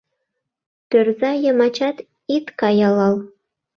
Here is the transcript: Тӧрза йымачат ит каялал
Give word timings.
Тӧрза 0.89 1.31
йымачат 1.43 1.97
ит 2.35 2.45
каялал 2.59 3.15